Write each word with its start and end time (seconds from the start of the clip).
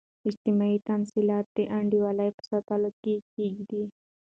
اجتماعي 0.29 0.77
تعاملثبات 0.87 1.45
د 1.57 1.57
انډول 1.77 2.19
په 2.35 2.41
ساتلو 2.49 2.89
کې 3.01 3.15
کیږي. 3.33 3.83